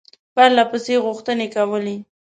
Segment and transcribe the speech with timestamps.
[0.33, 1.97] پرله پسې غوښتني کولې.